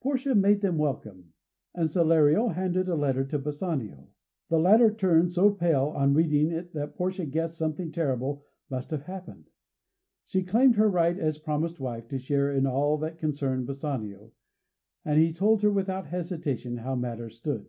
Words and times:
Portia 0.00 0.34
made 0.34 0.60
them 0.60 0.76
welcome, 0.76 1.34
and 1.72 1.88
Salerio 1.88 2.48
handed 2.52 2.88
a 2.88 2.96
letter 2.96 3.24
to 3.26 3.38
Bassanio. 3.38 4.08
The 4.48 4.58
latter 4.58 4.92
turned 4.92 5.30
so 5.30 5.52
pale 5.52 5.92
on 5.94 6.14
reading 6.14 6.50
it 6.50 6.72
that 6.72 6.96
Portia 6.96 7.24
guessed 7.24 7.56
something 7.56 7.92
terrible 7.92 8.42
must 8.68 8.90
have 8.90 9.02
happened. 9.02 9.50
She 10.24 10.42
claimed 10.42 10.74
her 10.74 10.90
right 10.90 11.16
as 11.16 11.38
promised 11.38 11.78
wife 11.78 12.08
to 12.08 12.18
share 12.18 12.50
in 12.50 12.66
all 12.66 12.98
that 12.98 13.18
concerned 13.18 13.68
Bassanio, 13.68 14.32
and 15.04 15.20
he 15.20 15.32
told 15.32 15.62
her 15.62 15.70
without 15.70 16.06
hesitation 16.08 16.78
how 16.78 16.96
matters 16.96 17.36
stood. 17.36 17.68